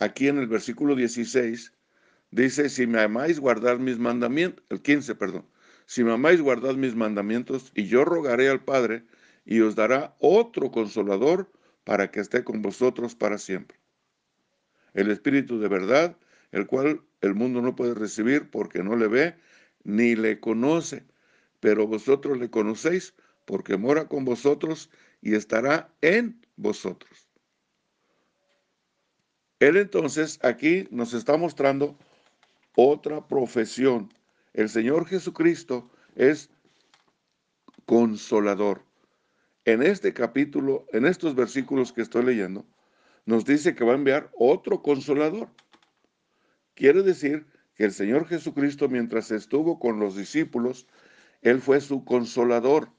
aquí 0.00 0.28
en 0.28 0.38
el 0.38 0.48
versículo 0.48 0.96
16, 0.96 1.72
dice, 2.36 2.68
si 2.68 2.86
me 2.86 3.00
amáis, 3.00 3.40
guardad 3.40 3.78
mis 3.78 3.98
mandamientos, 3.98 4.64
el 4.68 4.82
15, 4.82 5.14
perdón, 5.14 5.46
si 5.86 6.04
me 6.04 6.12
amáis, 6.12 6.40
guardad 6.40 6.74
mis 6.74 6.94
mandamientos, 6.94 7.72
y 7.74 7.86
yo 7.86 8.04
rogaré 8.04 8.48
al 8.48 8.62
Padre, 8.62 9.04
y 9.44 9.60
os 9.60 9.74
dará 9.74 10.14
otro 10.18 10.70
consolador 10.70 11.50
para 11.84 12.10
que 12.10 12.20
esté 12.20 12.44
con 12.44 12.62
vosotros 12.62 13.14
para 13.14 13.38
siempre. 13.38 13.78
El 14.92 15.10
Espíritu 15.10 15.58
de 15.58 15.68
verdad, 15.68 16.16
el 16.52 16.66
cual 16.66 17.00
el 17.20 17.34
mundo 17.34 17.62
no 17.62 17.76
puede 17.76 17.94
recibir 17.94 18.50
porque 18.50 18.82
no 18.82 18.96
le 18.96 19.08
ve 19.08 19.36
ni 19.84 20.16
le 20.16 20.40
conoce, 20.40 21.04
pero 21.60 21.86
vosotros 21.86 22.38
le 22.38 22.50
conocéis 22.50 23.14
porque 23.44 23.76
mora 23.76 24.08
con 24.08 24.24
vosotros 24.24 24.90
y 25.22 25.34
estará 25.34 25.88
en 26.00 26.44
vosotros. 26.56 27.28
Él 29.60 29.76
entonces 29.76 30.38
aquí 30.42 30.88
nos 30.90 31.14
está 31.14 31.36
mostrando 31.36 31.96
otra 32.76 33.26
profesión. 33.26 34.12
El 34.52 34.68
Señor 34.68 35.06
Jesucristo 35.06 35.90
es 36.14 36.50
consolador. 37.86 38.84
En 39.64 39.82
este 39.82 40.12
capítulo, 40.12 40.86
en 40.92 41.06
estos 41.06 41.34
versículos 41.34 41.92
que 41.92 42.02
estoy 42.02 42.24
leyendo, 42.24 42.64
nos 43.24 43.44
dice 43.44 43.74
que 43.74 43.84
va 43.84 43.92
a 43.92 43.96
enviar 43.96 44.30
otro 44.38 44.82
consolador. 44.82 45.48
Quiere 46.74 47.02
decir 47.02 47.46
que 47.74 47.84
el 47.84 47.92
Señor 47.92 48.28
Jesucristo, 48.28 48.88
mientras 48.88 49.30
estuvo 49.30 49.80
con 49.80 49.98
los 49.98 50.14
discípulos, 50.14 50.86
Él 51.42 51.60
fue 51.60 51.80
su 51.80 52.04
consolador. 52.04 52.90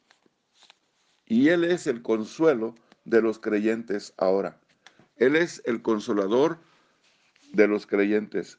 Y 1.25 1.49
Él 1.49 1.63
es 1.63 1.87
el 1.87 2.01
consuelo 2.01 2.75
de 3.05 3.21
los 3.21 3.39
creyentes 3.39 4.13
ahora. 4.17 4.59
Él 5.15 5.35
es 5.35 5.61
el 5.65 5.81
consolador 5.81 6.59
de 7.53 7.67
los 7.67 7.87
creyentes. 7.87 8.57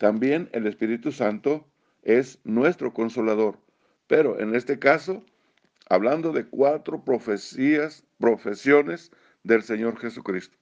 También 0.00 0.48
el 0.52 0.66
Espíritu 0.66 1.12
Santo 1.12 1.68
es 2.02 2.38
nuestro 2.42 2.94
consolador. 2.94 3.58
Pero 4.06 4.40
en 4.40 4.54
este 4.54 4.78
caso, 4.78 5.22
hablando 5.90 6.32
de 6.32 6.46
cuatro 6.46 7.04
profecías, 7.04 8.02
profesiones 8.18 9.12
del 9.42 9.62
Señor 9.62 9.98
Jesucristo. 9.98 10.56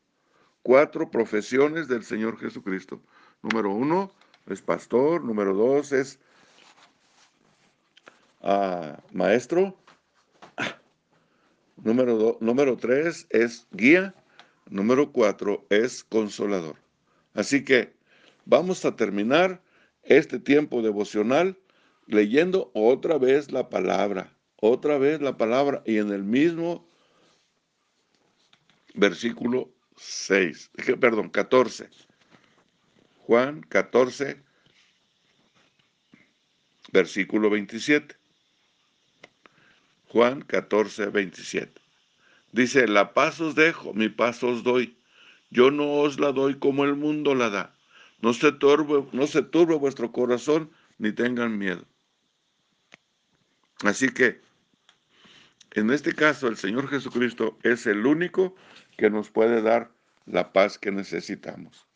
Cuatro 0.65 1.09
profesiones 1.13 1.87
del 1.87 2.03
Señor 2.03 2.37
Jesucristo. 2.41 3.01
Número 3.41 3.71
uno 3.71 4.13
es 4.47 4.61
pastor, 4.61 5.23
número 5.23 5.55
dos 5.55 5.93
es 5.93 6.19
ah, 8.41 8.99
maestro, 9.13 9.79
número, 11.77 12.39
número 12.41 12.77
tres 12.77 13.29
es 13.31 13.69
guía, 13.71 14.17
número 14.69 15.13
cuatro 15.13 15.65
es 15.71 16.03
consolador. 16.03 16.75
Así 17.35 17.65
que 17.65 17.98
vamos 18.49 18.85
a 18.87 18.97
terminar 18.97 19.63
este 20.03 20.39
tiempo 20.39 20.81
devocional 20.81 21.59
leyendo 22.07 22.71
otra 22.75 23.19
vez 23.19 23.53
la 23.53 23.69
palabra, 23.69 24.35
otra 24.57 24.97
vez 24.97 25.21
la 25.21 25.37
palabra 25.37 25.83
y 25.85 25.99
en 25.99 26.11
el 26.11 26.25
mismo 26.25 26.89
versículo 28.95 29.71
6, 29.99 30.71
perdón, 30.99 31.29
14. 31.29 31.91
Juan 33.19 33.61
14, 33.61 34.43
versículo 36.91 37.51
27. 37.51 38.17
Juan 40.09 40.41
14, 40.41 41.07
27. 41.07 41.83
Dice, 42.53 42.89
la 42.89 43.13
paz 43.13 43.43
os 43.43 43.55
dejo, 43.55 43.93
mi 43.93 44.09
paz 44.09 44.43
os 44.43 44.63
doy. 44.63 44.97
Yo 45.51 45.71
no 45.71 46.01
os 46.01 46.19
la 46.19 46.33
doy 46.33 46.59
como 46.59 46.85
el 46.85 46.95
mundo 46.95 47.35
la 47.35 47.51
da. 47.51 47.78
No 48.21 48.33
se 48.33 48.53
turbe, 48.53 49.07
no 49.13 49.27
se 49.27 49.43
turbe 49.43 49.77
vuestro 49.77 50.11
corazón, 50.13 50.71
ni 50.99 51.13
tengan 51.13 51.57
miedo. 51.57 51.85
Así 53.85 54.09
que, 54.09 54.41
en 55.73 55.91
este 55.91 56.13
caso, 56.13 56.49
el 56.49 56.57
Señor 56.57 56.89
Jesucristo 56.89 57.57
es 57.63 57.87
el 57.87 58.05
único 58.07 58.57
que 58.97 59.11
nos 59.11 59.31
puede 59.31 59.63
dar 59.63 59.93
la 60.27 60.53
paz 60.53 60.79
que 60.79 60.91
necesitamos. 60.91 61.87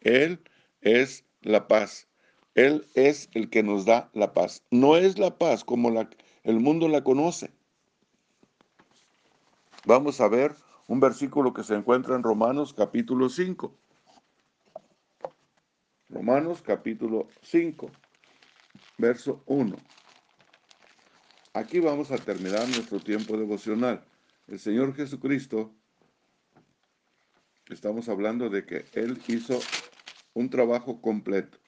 Él 0.00 0.40
es 0.80 1.24
la 1.42 1.68
paz. 1.68 2.08
Él 2.54 2.86
es 2.94 3.28
el 3.34 3.50
que 3.50 3.62
nos 3.62 3.84
da 3.84 4.10
la 4.14 4.32
paz. 4.32 4.64
No 4.70 4.96
es 4.96 5.18
la 5.18 5.38
paz 5.38 5.62
como 5.62 5.90
el 6.42 6.60
mundo 6.60 6.88
la 6.88 7.04
conoce. 7.04 7.52
Vamos 9.86 10.20
a 10.20 10.28
ver 10.28 10.56
un 10.88 10.98
versículo 10.98 11.54
que 11.54 11.62
se 11.62 11.74
encuentra 11.74 12.16
en 12.16 12.24
Romanos 12.24 12.74
capítulo 12.74 13.28
5. 13.28 13.74
Romanos 16.10 16.62
capítulo 16.62 17.28
5, 17.42 17.90
verso 18.96 19.42
1. 19.44 19.76
Aquí 21.52 21.80
vamos 21.80 22.10
a 22.10 22.16
terminar 22.16 22.66
nuestro 22.66 22.98
tiempo 22.98 23.36
devocional. 23.36 24.02
El 24.46 24.58
Señor 24.58 24.94
Jesucristo, 24.94 25.70
estamos 27.68 28.08
hablando 28.08 28.48
de 28.48 28.64
que 28.64 28.86
Él 28.94 29.20
hizo 29.28 29.60
un 30.32 30.48
trabajo 30.48 31.02
completo 31.02 31.58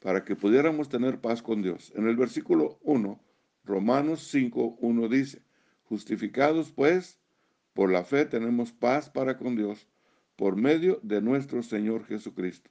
para 0.00 0.24
que 0.24 0.34
pudiéramos 0.34 0.88
tener 0.88 1.20
paz 1.20 1.42
con 1.42 1.62
Dios. 1.62 1.92
En 1.94 2.08
el 2.08 2.16
versículo 2.16 2.76
1, 2.82 3.20
Romanos 3.62 4.26
5, 4.32 4.78
1 4.80 5.08
dice, 5.08 5.42
justificados 5.84 6.72
pues 6.72 7.20
por 7.72 7.92
la 7.92 8.02
fe 8.02 8.24
tenemos 8.24 8.72
paz 8.72 9.08
para 9.08 9.38
con 9.38 9.54
Dios 9.54 9.86
por 10.34 10.56
medio 10.56 10.98
de 11.04 11.22
nuestro 11.22 11.62
Señor 11.62 12.04
Jesucristo. 12.04 12.68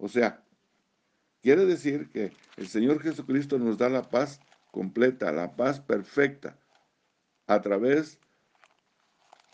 O 0.00 0.08
sea, 0.08 0.42
quiere 1.42 1.66
decir 1.66 2.10
que 2.10 2.32
el 2.56 2.68
Señor 2.68 3.02
Jesucristo 3.02 3.58
nos 3.58 3.76
da 3.76 3.90
la 3.90 4.08
paz 4.08 4.40
completa, 4.72 5.30
la 5.30 5.54
paz 5.56 5.78
perfecta, 5.78 6.58
a 7.46 7.60
través 7.60 8.18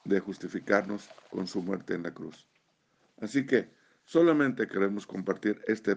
de 0.04 0.20
justificarnos 0.20 1.10
con 1.30 1.48
su 1.48 1.62
muerte 1.62 1.94
en 1.94 2.04
la 2.04 2.14
cruz. 2.14 2.46
Así 3.20 3.44
que 3.44 3.70
solamente 4.04 4.68
queremos 4.68 5.04
compartir 5.04 5.60
este 5.66 5.96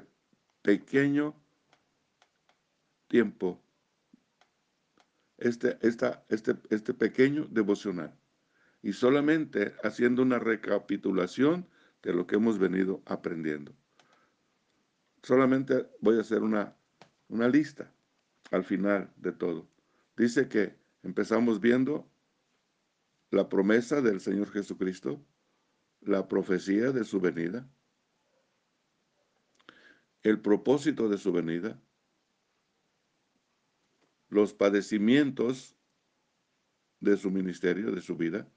pequeño 0.63 1.35
tiempo, 3.07 3.61
este, 5.37 5.77
esta, 5.81 6.25
este, 6.29 6.55
este 6.71 6.95
pequeño 6.95 7.45
devocional, 7.51 8.17
y 8.81 8.93
solamente 8.93 9.75
haciendo 9.83 10.23
una 10.23 10.39
recapitulación 10.39 11.69
de 12.01 12.13
lo 12.13 12.25
que 12.25 12.37
hemos 12.37 12.57
venido 12.57 13.03
aprendiendo. 13.05 13.78
Solamente 15.23 15.89
voy 15.99 16.17
a 16.17 16.21
hacer 16.21 16.43
una, 16.43 16.75
una 17.27 17.47
lista 17.47 17.91
al 18.51 18.63
final 18.63 19.11
de 19.17 19.31
todo. 19.31 19.67
Dice 20.15 20.47
que 20.47 20.75
empezamos 21.03 21.59
viendo 21.59 22.09
la 23.31 23.47
promesa 23.47 24.01
del 24.01 24.19
Señor 24.21 24.51
Jesucristo, 24.51 25.23
la 26.01 26.27
profecía 26.27 26.91
de 26.91 27.03
su 27.03 27.19
venida, 27.19 27.69
el 30.23 30.41
propósito 30.41 31.09
de 31.09 31.17
su 31.17 31.31
venida, 31.31 31.79
los 34.29 34.53
padecimientos 34.53 35.75
de 36.99 37.17
su 37.17 37.31
ministerio, 37.31 37.91
de 37.91 38.01
su 38.01 38.15
vida, 38.15 38.47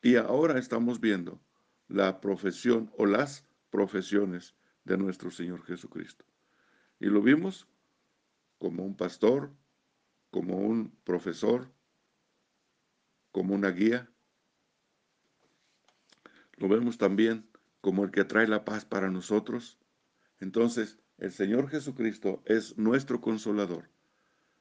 y 0.00 0.16
ahora 0.16 0.58
estamos 0.58 1.00
viendo 1.00 1.40
la 1.88 2.20
profesión 2.20 2.90
o 2.96 3.06
las 3.06 3.46
profesiones 3.70 4.54
de 4.88 4.96
nuestro 4.96 5.30
Señor 5.30 5.62
Jesucristo. 5.64 6.24
Y 6.98 7.06
lo 7.06 7.20
vimos 7.20 7.68
como 8.58 8.84
un 8.84 8.96
pastor, 8.96 9.52
como 10.30 10.56
un 10.56 10.90
profesor, 11.04 11.70
como 13.30 13.54
una 13.54 13.70
guía. 13.70 14.10
Lo 16.56 16.68
vemos 16.68 16.96
también 16.98 17.48
como 17.80 18.02
el 18.04 18.10
que 18.10 18.24
trae 18.24 18.48
la 18.48 18.64
paz 18.64 18.84
para 18.84 19.10
nosotros. 19.10 19.78
Entonces, 20.40 20.98
el 21.18 21.32
Señor 21.32 21.68
Jesucristo 21.68 22.42
es 22.46 22.76
nuestro 22.78 23.20
consolador. 23.20 23.90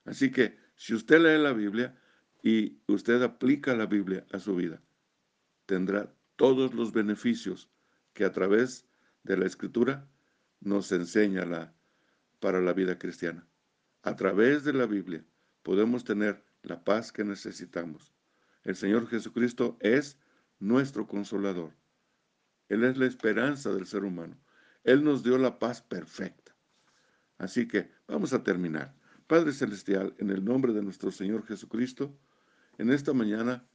Así 0.06 0.32
que 0.32 0.58
si 0.76 0.94
usted 0.94 1.20
lee 1.20 1.42
la 1.42 1.54
Biblia 1.54 1.98
y 2.44 2.82
usted 2.88 3.22
aplica 3.24 3.76
la 3.76 3.86
Biblia 3.86 4.26
a 4.32 4.40
su 4.40 4.56
vida, 4.56 4.82
tendrá 5.66 6.14
todos 6.36 6.74
los 6.74 6.92
beneficios 6.92 7.70
que 8.14 8.26
a 8.26 8.32
través 8.32 8.88
de 9.24 9.38
la 9.38 9.46
Escritura 9.46 10.08
nos 10.60 10.92
enseña 10.92 11.46
la, 11.46 11.74
para 12.40 12.62
la 12.62 12.74
vida 12.74 12.98
cristiana. 12.98 13.48
A 14.04 14.16
través 14.16 14.64
de 14.64 14.74
la 14.74 14.86
Biblia 14.86 15.24
podemos 15.64 16.04
tener 16.04 16.44
la 16.64 16.84
paz 16.84 17.12
que 17.12 17.24
necesitamos. 17.24 18.14
El 18.64 18.76
Señor 18.76 19.08
Jesucristo 19.08 19.78
es 19.80 20.18
nuestro 20.60 21.08
consolador. 21.08 21.74
Él 22.70 22.84
es 22.84 22.98
la 22.98 23.06
esperanza 23.06 23.72
del 23.72 23.86
ser 23.86 24.04
humano. 24.04 24.38
Él 24.84 25.04
nos 25.04 25.24
dio 25.24 25.38
la 25.38 25.60
paz 25.60 25.82
perfecta. 25.82 26.56
Así 27.38 27.68
que 27.68 27.92
vamos 28.08 28.34
a 28.34 28.44
terminar. 28.44 28.96
Padre 29.28 29.52
Celestial, 29.52 30.16
en 30.18 30.30
el 30.30 30.44
nombre 30.44 30.74
de 30.74 30.82
nuestro 30.82 31.12
Señor 31.12 31.46
Jesucristo, 31.46 32.18
en 32.78 32.90
esta 32.92 33.14
mañana 33.14 33.66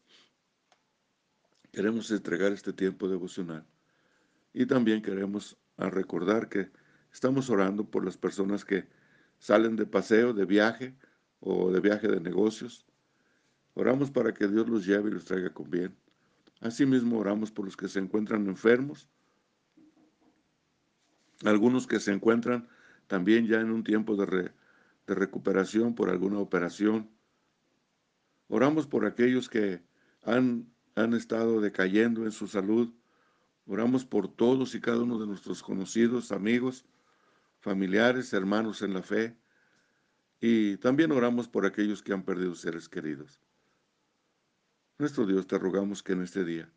queremos 1.71 2.11
entregar 2.11 2.53
este 2.53 2.73
tiempo 2.73 3.09
devocional. 3.09 3.67
Y 4.53 4.67
también 4.67 5.03
queremos 5.03 5.59
recordar 5.77 6.49
que 6.49 6.71
estamos 7.13 7.51
orando 7.51 7.85
por 7.85 8.05
las 8.05 8.17
personas 8.17 8.65
que 8.65 8.89
salen 9.39 9.77
de 9.77 9.87
paseo, 9.87 10.33
de 10.33 10.45
viaje 10.45 10.95
o 11.41 11.71
de 11.71 11.81
viaje 11.81 12.09
de 12.09 12.21
negocios. 12.21 12.87
Oramos 13.75 14.11
para 14.11 14.33
que 14.35 14.47
Dios 14.49 14.69
los 14.69 14.87
lleve 14.87 15.11
y 15.11 15.15
los 15.15 15.25
traiga 15.25 15.53
con 15.53 15.71
bien. 15.71 15.97
Asimismo, 16.61 17.19
oramos 17.19 17.51
por 17.51 17.65
los 17.65 17.77
que 17.77 17.89
se 17.89 17.99
encuentran 17.99 18.47
enfermos, 18.47 19.09
algunos 21.45 21.87
que 21.87 21.99
se 21.99 22.13
encuentran 22.13 22.69
también 23.09 23.47
ya 23.47 23.61
en 23.61 23.73
un 23.73 23.83
tiempo 23.83 24.15
de, 24.15 24.53
de 25.07 25.15
recuperación 25.15 25.95
por 25.95 26.09
alguna 26.09 26.39
operación. 26.39 27.11
Oramos 28.49 28.87
por 28.87 29.07
aquellos 29.07 29.49
que 29.49 29.83
han, 30.23 30.73
han 30.95 31.15
estado 31.15 31.61
decayendo 31.61 32.25
en 32.25 32.33
su 32.33 32.47
salud. 32.47 32.93
Oramos 33.67 34.05
por 34.05 34.29
todos 34.29 34.75
y 34.75 34.81
cada 34.81 35.03
uno 35.03 35.19
de 35.19 35.27
nuestros 35.27 35.63
conocidos, 35.63 36.33
amigos, 36.33 36.85
familiares, 37.61 38.33
hermanos 38.33 38.83
en 38.83 38.93
la 38.93 39.03
fe, 39.03 39.37
y 40.41 40.77
también 40.79 41.13
oramos 41.13 41.47
por 41.47 41.65
aquellos 41.65 42.03
que 42.03 42.13
han 42.13 42.25
perdido 42.25 42.55
seres 42.57 42.89
queridos. 42.89 43.41
Nuestro 44.99 45.27
Dios, 45.27 45.47
te 45.47 45.59
rogamos 45.59 46.03
que 46.03 46.13
en 46.13 46.23
este 46.23 46.45
día 46.45 46.69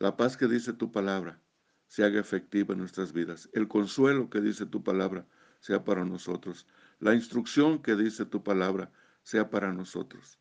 la 0.00 0.16
paz 0.16 0.36
que 0.36 0.48
dice 0.48 0.72
tu 0.72 0.90
palabra 0.90 1.40
se 1.86 2.04
haga 2.04 2.18
efectiva 2.18 2.74
en 2.74 2.80
nuestras 2.80 3.12
vidas, 3.12 3.48
el 3.52 3.68
consuelo 3.68 4.28
que 4.28 4.40
dice 4.40 4.66
tu 4.66 4.82
palabra 4.82 5.26
sea 5.60 5.84
para 5.84 6.04
nosotros, 6.04 6.66
la 6.98 7.14
instrucción 7.14 7.80
que 7.80 7.94
dice 7.94 8.26
tu 8.26 8.42
palabra 8.42 8.90
sea 9.22 9.48
para 9.50 9.72
nosotros. 9.72 10.38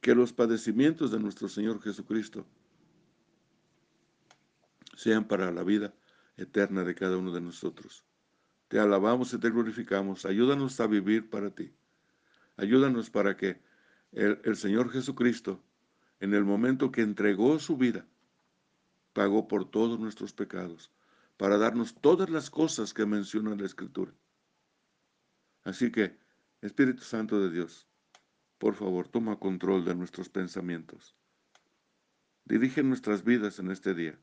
Que 0.00 0.14
los 0.14 0.32
padecimientos 0.32 1.10
de 1.10 1.18
nuestro 1.18 1.48
Señor 1.48 1.82
Jesucristo 1.82 2.46
sean 5.00 5.24
para 5.24 5.50
la 5.50 5.62
vida 5.62 5.94
eterna 6.36 6.84
de 6.84 6.94
cada 6.94 7.16
uno 7.16 7.32
de 7.32 7.40
nosotros. 7.40 8.04
Te 8.68 8.78
alabamos 8.78 9.32
y 9.32 9.38
te 9.38 9.48
glorificamos. 9.48 10.26
Ayúdanos 10.26 10.78
a 10.78 10.86
vivir 10.86 11.30
para 11.30 11.50
ti. 11.50 11.72
Ayúdanos 12.58 13.08
para 13.08 13.34
que 13.34 13.62
el, 14.12 14.56
Señor 14.56 14.90
Jesucristo, 14.92 15.64
en 16.20 16.34
el 16.34 16.44
momento 16.44 16.92
que 16.92 17.00
entregó 17.00 17.58
su 17.58 17.78
vida, 17.78 18.06
pagó 19.14 19.48
por 19.48 19.70
todos 19.70 19.98
nuestros 19.98 20.34
pecados, 20.34 20.92
para 21.38 21.56
darnos 21.56 21.94
todas 21.94 22.28
las 22.28 22.50
cosas 22.50 22.92
que 22.92 23.06
menciona 23.06 23.56
la 23.56 23.64
Escritura. 23.64 24.12
Así 25.64 25.90
que, 25.90 26.18
Espíritu 26.60 27.04
Santo 27.04 27.40
de 27.40 27.50
Dios, 27.50 27.88
por 28.58 28.74
favor, 28.74 29.08
toma 29.08 29.38
control 29.38 29.86
de 29.86 29.94
nuestros 29.94 30.28
pensamientos. 30.28 31.16
Dirige 32.44 32.82
nuestras 32.82 33.24
vidas 33.24 33.58
en 33.58 33.70
este 33.70 33.94
día 33.94 34.18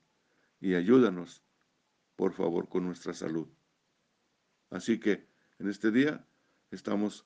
y 0.59 0.75
ayúdanos 0.75 1.43
por 2.17 2.33
favor, 2.33 2.67
con 2.67 2.83
nuestra 2.83 3.13
salud. 3.13 3.47
Así 4.69 4.99
que 4.99 5.29
en 5.59 5.69
este 5.69 5.91
día 5.91 6.27
estamos 6.71 7.25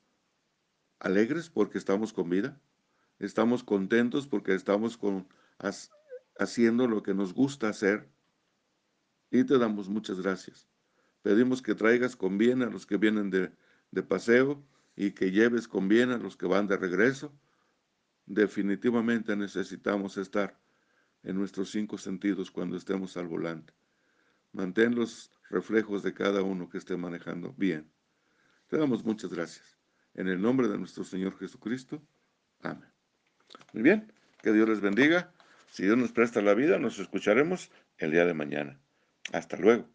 alegres 1.00 1.50
porque 1.50 1.78
estamos 1.78 2.12
con 2.12 2.28
vida, 2.28 2.60
estamos 3.18 3.64
contentos 3.64 4.28
porque 4.28 4.54
estamos 4.54 4.96
con, 4.96 5.26
haciendo 6.38 6.86
lo 6.86 7.02
que 7.02 7.14
nos 7.14 7.32
gusta 7.32 7.70
hacer 7.70 8.08
y 9.30 9.44
te 9.44 9.58
damos 9.58 9.88
muchas 9.88 10.20
gracias. 10.20 10.68
Pedimos 11.22 11.62
que 11.62 11.74
traigas 11.74 12.14
con 12.14 12.36
bien 12.36 12.62
a 12.62 12.66
los 12.66 12.84
que 12.84 12.98
vienen 12.98 13.30
de, 13.30 13.50
de 13.90 14.02
paseo 14.02 14.62
y 14.94 15.12
que 15.12 15.30
lleves 15.30 15.68
con 15.68 15.88
bien 15.88 16.10
a 16.10 16.18
los 16.18 16.36
que 16.36 16.46
van 16.46 16.66
de 16.66 16.76
regreso. 16.76 17.32
Definitivamente 18.26 19.34
necesitamos 19.36 20.18
estar 20.18 20.60
en 21.22 21.36
nuestros 21.36 21.70
cinco 21.70 21.98
sentidos 21.98 22.50
cuando 22.50 22.76
estemos 22.76 23.16
al 23.16 23.28
volante. 23.28 23.72
Mantén 24.52 24.94
los 24.94 25.30
reflejos 25.50 26.02
de 26.02 26.14
cada 26.14 26.42
uno 26.42 26.68
que 26.68 26.78
esté 26.78 26.96
manejando 26.96 27.54
bien. 27.56 27.90
Te 28.68 28.78
damos 28.78 29.04
muchas 29.04 29.32
gracias. 29.32 29.78
En 30.14 30.28
el 30.28 30.40
nombre 30.40 30.68
de 30.68 30.78
nuestro 30.78 31.04
Señor 31.04 31.38
Jesucristo. 31.38 32.02
Amén. 32.60 32.88
Muy 33.72 33.82
bien, 33.82 34.12
que 34.42 34.52
Dios 34.52 34.68
les 34.68 34.80
bendiga. 34.80 35.32
Si 35.70 35.84
Dios 35.84 35.96
nos 35.96 36.12
presta 36.12 36.42
la 36.42 36.54
vida, 36.54 36.78
nos 36.78 36.98
escucharemos 36.98 37.70
el 37.98 38.10
día 38.10 38.26
de 38.26 38.34
mañana. 38.34 38.78
Hasta 39.32 39.56
luego. 39.56 39.91